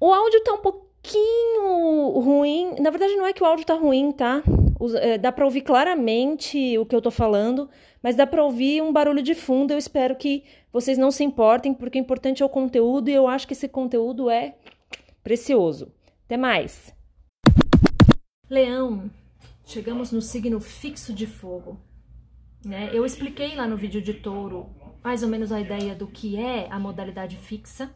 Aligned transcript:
O 0.00 0.12
áudio 0.12 0.42
tá 0.42 0.52
um 0.52 0.58
pouquinho 0.58 2.18
ruim. 2.20 2.74
Na 2.80 2.90
verdade, 2.90 3.16
não 3.16 3.26
é 3.26 3.32
que 3.32 3.42
o 3.42 3.46
áudio 3.46 3.64
tá 3.64 3.74
ruim, 3.74 4.12
tá? 4.12 4.42
É, 5.00 5.16
dá 5.16 5.30
para 5.30 5.44
ouvir 5.44 5.62
claramente 5.62 6.76
o 6.78 6.84
que 6.84 6.94
eu 6.94 7.00
tô 7.00 7.10
falando, 7.10 7.70
mas 8.02 8.16
dá 8.16 8.26
para 8.26 8.44
ouvir 8.44 8.82
um 8.82 8.92
barulho 8.92 9.22
de 9.22 9.34
fundo. 9.34 9.72
Eu 9.72 9.78
espero 9.78 10.16
que 10.16 10.44
vocês 10.72 10.98
não 10.98 11.10
se 11.10 11.22
importem, 11.24 11.72
porque 11.72 11.98
o 11.98 12.00
importante 12.00 12.42
é 12.42 12.46
o 12.46 12.48
conteúdo 12.48 13.08
e 13.08 13.14
eu 13.14 13.28
acho 13.28 13.46
que 13.46 13.52
esse 13.52 13.68
conteúdo 13.68 14.28
é 14.28 14.56
precioso. 15.22 15.92
Até 16.26 16.36
mais. 16.36 16.94
Leão, 18.50 19.10
chegamos 19.64 20.10
no 20.10 20.20
signo 20.20 20.60
fixo 20.60 21.12
de 21.12 21.26
fogo. 21.26 21.78
Né? 22.64 22.90
Eu 22.92 23.06
expliquei 23.06 23.54
lá 23.54 23.66
no 23.66 23.76
vídeo 23.76 24.02
de 24.02 24.14
touro 24.14 24.68
mais 25.02 25.22
ou 25.22 25.28
menos 25.28 25.52
a 25.52 25.60
ideia 25.60 25.94
do 25.94 26.06
que 26.06 26.36
é 26.36 26.66
a 26.70 26.78
modalidade 26.78 27.36
fixa 27.36 27.94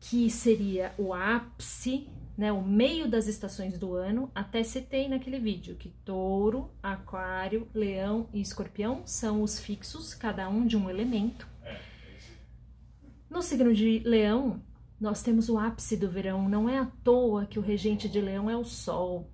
que 0.00 0.30
seria 0.30 0.94
o 0.96 1.12
ápice, 1.12 2.08
né, 2.36 2.50
o 2.50 2.62
meio 2.62 3.06
das 3.06 3.26
estações 3.26 3.78
do 3.78 3.94
ano, 3.94 4.30
até 4.34 4.62
citei 4.62 5.08
naquele 5.08 5.38
vídeo 5.38 5.76
que 5.76 5.90
touro, 6.04 6.70
aquário, 6.82 7.68
leão 7.74 8.26
e 8.32 8.40
escorpião 8.40 9.02
são 9.04 9.42
os 9.42 9.60
fixos, 9.60 10.14
cada 10.14 10.48
um 10.48 10.66
de 10.66 10.74
um 10.74 10.88
elemento. 10.88 11.46
No 13.28 13.42
signo 13.42 13.74
de 13.74 14.00
leão, 14.00 14.62
nós 14.98 15.22
temos 15.22 15.48
o 15.50 15.58
ápice 15.58 15.96
do 15.96 16.10
verão, 16.10 16.48
não 16.48 16.68
é 16.68 16.78
à 16.78 16.86
toa 17.04 17.44
que 17.44 17.58
o 17.58 17.62
regente 17.62 18.08
de 18.08 18.20
leão 18.20 18.48
é 18.50 18.56
o 18.56 18.64
sol, 18.64 19.30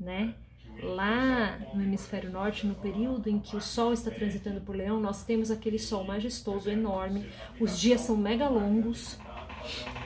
né? 0.00 0.34
Lá 0.82 1.58
no 1.74 1.82
hemisfério 1.82 2.30
norte, 2.32 2.66
no 2.66 2.74
período 2.74 3.28
em 3.28 3.38
que 3.38 3.54
o 3.54 3.60
sol 3.60 3.92
está 3.92 4.10
transitando 4.10 4.60
por 4.62 4.74
leão, 4.74 4.98
nós 4.98 5.24
temos 5.24 5.50
aquele 5.50 5.78
sol 5.78 6.04
majestoso, 6.04 6.68
enorme, 6.68 7.26
os 7.60 7.78
dias 7.78 8.00
são 8.00 8.16
mega 8.16 8.48
longos, 8.48 9.18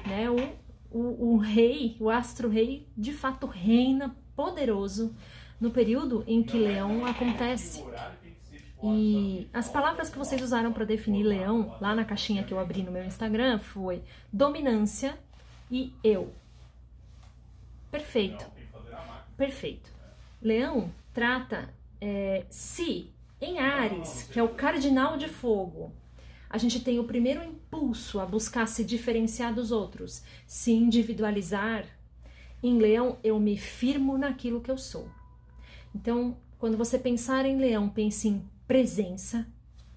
né? 0.06 0.28
O, 0.30 0.36
o, 0.90 1.34
o 1.34 1.36
rei, 1.36 1.96
o 2.00 2.08
astro-rei, 2.08 2.86
de 2.96 3.12
fato 3.12 3.46
reina 3.46 4.16
poderoso 4.34 5.14
no 5.60 5.70
período 5.70 6.24
em 6.26 6.42
que 6.42 6.58
Leão 6.58 7.04
acontece. 7.04 7.84
E 8.82 9.48
as 9.52 9.68
palavras 9.68 10.08
que 10.08 10.18
vocês 10.18 10.40
usaram 10.40 10.72
para 10.72 10.84
definir 10.84 11.24
Leão, 11.24 11.76
lá 11.80 11.94
na 11.94 12.04
caixinha 12.04 12.44
que 12.44 12.52
eu 12.52 12.60
abri 12.60 12.82
no 12.82 12.92
meu 12.92 13.04
Instagram, 13.04 13.58
foi 13.58 14.02
dominância 14.32 15.18
e 15.70 15.92
eu. 16.04 16.32
Perfeito. 17.90 18.46
Perfeito. 19.36 19.90
Leão 20.40 20.92
trata 21.12 21.74
é, 22.00 22.46
se 22.48 23.12
em 23.40 23.58
Ares, 23.58 24.28
que 24.32 24.38
é 24.38 24.42
o 24.42 24.48
cardinal 24.48 25.16
de 25.16 25.28
fogo, 25.28 25.92
a 26.50 26.56
gente 26.56 26.80
tem 26.80 26.98
o 26.98 27.04
primeiro 27.04 27.42
impulso 27.42 28.18
a 28.20 28.26
buscar 28.26 28.66
se 28.66 28.82
diferenciar 28.82 29.54
dos 29.54 29.70
outros, 29.70 30.22
se 30.46 30.72
individualizar. 30.72 31.84
Em 32.62 32.78
leão, 32.78 33.18
eu 33.22 33.38
me 33.38 33.56
firmo 33.56 34.16
naquilo 34.16 34.60
que 34.60 34.70
eu 34.70 34.78
sou. 34.78 35.08
Então, 35.94 36.36
quando 36.58 36.76
você 36.76 36.98
pensar 36.98 37.44
em 37.44 37.58
leão, 37.58 37.88
pense 37.88 38.28
em 38.28 38.42
presença. 38.66 39.46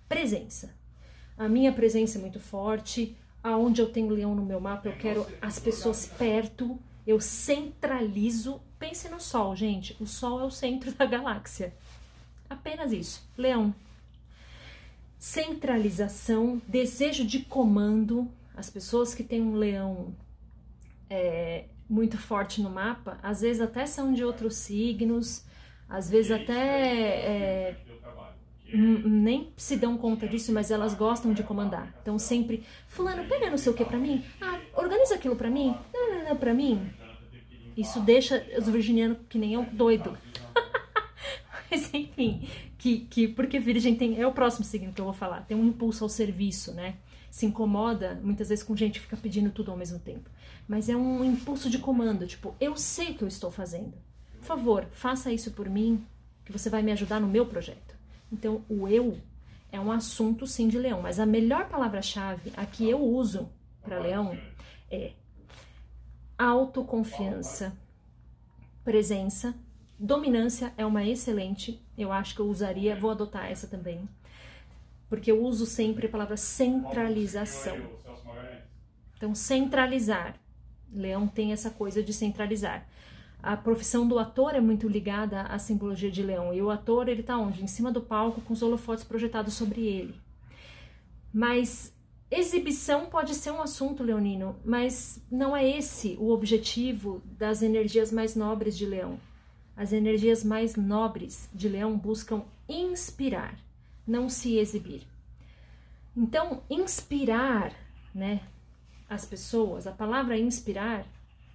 Presença. 0.07 0.75
A 1.37 1.47
minha 1.47 1.71
presença 1.71 2.17
é 2.17 2.21
muito 2.21 2.39
forte. 2.39 3.15
Aonde 3.41 3.81
eu 3.81 3.89
tenho 3.89 4.09
leão 4.09 4.35
no 4.35 4.45
meu 4.45 4.59
mapa, 4.59 4.89
eu 4.89 4.95
quero 4.97 5.25
as 5.41 5.57
pessoas 5.57 6.05
perto. 6.05 6.77
Eu 7.07 7.19
centralizo. 7.19 8.61
Pense 8.77 9.09
no 9.09 9.19
Sol, 9.19 9.55
gente. 9.55 9.95
O 9.99 10.05
Sol 10.05 10.41
é 10.41 10.43
o 10.43 10.51
centro 10.51 10.91
da 10.93 11.05
galáxia. 11.05 11.73
Apenas 12.49 12.91
isso. 12.91 13.27
Leão 13.37 13.73
centralização, 15.21 16.59
desejo 16.67 17.23
de 17.23 17.41
comando. 17.41 18.27
As 18.57 18.71
pessoas 18.71 19.13
que 19.13 19.23
têm 19.23 19.39
um 19.39 19.53
leão 19.53 20.15
é, 21.07 21.65
muito 21.87 22.17
forte 22.17 22.59
no 22.59 22.71
mapa, 22.71 23.19
às 23.21 23.41
vezes 23.41 23.61
até 23.61 23.85
são 23.85 24.11
de 24.13 24.25
outros 24.25 24.55
signos, 24.55 25.45
às 25.87 26.09
vezes 26.09 26.31
até 26.31 26.55
é, 26.57 27.77
nem 28.73 29.53
se 29.55 29.77
dão 29.77 29.95
conta 29.95 30.27
disso, 30.27 30.51
mas 30.51 30.71
elas 30.71 30.95
gostam 30.95 31.33
de 31.33 31.43
comandar. 31.43 31.93
Então 32.01 32.17
sempre, 32.17 32.63
fulano, 32.87 33.23
pega 33.25 33.47
não 33.47 33.59
sei 33.59 33.71
o 33.71 33.75
que 33.75 33.85
para 33.85 33.99
mim, 33.99 34.25
ah, 34.41 34.59
organiza 34.75 35.13
aquilo 35.13 35.35
para 35.35 35.51
mim, 35.51 35.75
não, 35.93 36.15
não, 36.15 36.29
não, 36.29 36.35
para 36.35 36.53
mim. 36.53 36.91
Isso 37.77 37.99
deixa 37.99 38.43
os 38.57 38.67
virginianos 38.67 39.19
que 39.29 39.37
nem 39.37 39.53
eu 39.53 39.63
doido. 39.71 40.17
Mas 41.71 41.93
enfim, 41.93 42.45
que, 42.77 42.99
que 43.09 43.27
porque 43.29 43.57
Virgem 43.59 43.95
tem. 43.95 44.19
É 44.19 44.27
o 44.27 44.33
próximo 44.33 44.65
signo 44.65 44.91
que 44.91 44.99
eu 44.99 45.05
vou 45.05 45.13
falar, 45.13 45.45
tem 45.45 45.55
um 45.55 45.65
impulso 45.65 46.03
ao 46.03 46.09
serviço, 46.09 46.73
né? 46.73 46.97
Se 47.29 47.45
incomoda 47.45 48.19
muitas 48.21 48.49
vezes 48.49 48.63
com 48.63 48.75
gente 48.75 48.99
que 48.99 49.05
fica 49.05 49.15
pedindo 49.15 49.51
tudo 49.51 49.71
ao 49.71 49.77
mesmo 49.77 49.97
tempo. 49.97 50.29
Mas 50.67 50.89
é 50.89 50.95
um 50.95 51.23
impulso 51.23 51.69
de 51.69 51.79
comando, 51.79 52.27
tipo, 52.27 52.53
eu 52.59 52.75
sei 52.75 53.11
o 53.11 53.15
que 53.15 53.23
eu 53.23 53.27
estou 53.27 53.49
fazendo. 53.49 53.93
Por 54.39 54.45
favor, 54.45 54.85
faça 54.91 55.31
isso 55.31 55.51
por 55.51 55.69
mim, 55.69 56.05
que 56.43 56.51
você 56.51 56.69
vai 56.69 56.81
me 56.81 56.91
ajudar 56.91 57.21
no 57.21 57.27
meu 57.27 57.45
projeto. 57.45 57.95
Então, 58.31 58.63
o 58.67 58.87
eu 58.87 59.17
é 59.71 59.79
um 59.79 59.91
assunto 59.91 60.45
sim 60.45 60.67
de 60.67 60.77
leão, 60.77 61.01
mas 61.01 61.19
a 61.19 61.25
melhor 61.25 61.69
palavra-chave 61.69 62.51
a 62.57 62.65
que 62.65 62.89
eu 62.89 62.99
uso 63.01 63.49
para 63.81 63.99
leão 63.99 64.37
é 64.89 65.13
autoconfiança, 66.37 67.73
presença 68.83 69.55
Dominância 70.03 70.73
é 70.79 70.83
uma 70.83 71.05
excelente, 71.05 71.79
eu 71.95 72.11
acho 72.11 72.33
que 72.33 72.41
eu 72.41 72.47
usaria, 72.47 72.95
vou 72.95 73.11
adotar 73.11 73.51
essa 73.51 73.67
também, 73.67 74.09
porque 75.07 75.31
eu 75.31 75.39
uso 75.43 75.63
sempre 75.67 76.07
a 76.07 76.09
palavra 76.09 76.35
centralização. 76.35 77.77
Então, 79.15 79.35
centralizar. 79.35 80.39
Leão 80.91 81.27
tem 81.27 81.53
essa 81.53 81.69
coisa 81.69 82.01
de 82.01 82.13
centralizar. 82.13 82.83
A 83.43 83.55
profissão 83.55 84.07
do 84.07 84.17
ator 84.17 84.55
é 84.55 84.59
muito 84.59 84.87
ligada 84.87 85.43
à 85.43 85.59
simbologia 85.59 86.09
de 86.09 86.23
leão. 86.23 86.51
E 86.51 86.63
o 86.63 86.71
ator, 86.71 87.07
ele 87.07 87.21
tá 87.21 87.37
onde? 87.37 87.63
Em 87.63 87.67
cima 87.67 87.91
do 87.91 88.01
palco 88.01 88.41
com 88.41 88.53
os 88.53 88.63
holofotes 88.63 89.03
projetados 89.03 89.53
sobre 89.53 89.81
ele. 89.85 90.15
Mas 91.31 91.95
exibição 92.31 93.05
pode 93.05 93.35
ser 93.35 93.51
um 93.51 93.61
assunto 93.61 94.03
leonino, 94.03 94.55
mas 94.65 95.23
não 95.29 95.55
é 95.55 95.63
esse 95.77 96.17
o 96.19 96.31
objetivo 96.31 97.21
das 97.37 97.61
energias 97.61 98.11
mais 98.11 98.35
nobres 98.35 98.75
de 98.75 98.87
leão. 98.87 99.19
As 99.81 99.91
energias 99.91 100.43
mais 100.43 100.75
nobres 100.75 101.49
de 101.51 101.67
Leão 101.67 101.97
buscam 101.97 102.43
inspirar, 102.69 103.57
não 104.05 104.29
se 104.29 104.57
exibir. 104.57 105.07
Então, 106.15 106.61
inspirar, 106.69 107.73
né, 108.13 108.43
as 109.09 109.25
pessoas, 109.25 109.87
a 109.87 109.91
palavra 109.91 110.37
inspirar 110.37 111.03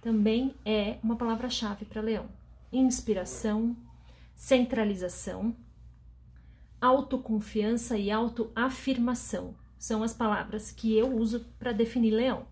também 0.01 0.53
é 0.65 0.97
uma 1.01 1.15
palavra-chave 1.15 1.85
para 1.85 2.01
Leão. 2.01 2.25
Inspiração, 2.69 3.73
centralização, 4.35 5.55
autoconfiança 6.81 7.97
e 7.97 8.11
autoafirmação 8.11 9.55
são 9.79 10.03
as 10.03 10.13
palavras 10.13 10.69
que 10.69 10.93
eu 10.97 11.15
uso 11.15 11.45
para 11.57 11.71
definir 11.71 12.11
Leão. 12.11 12.45